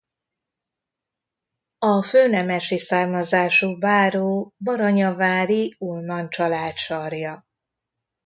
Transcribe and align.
A 1.79 2.03
főnemesi 2.03 2.79
származású 2.79 3.77
báró 3.77 4.53
baranyavári 4.63 5.75
Ullmann 5.79 6.27
család 6.29 6.75
sarja. 6.75 7.47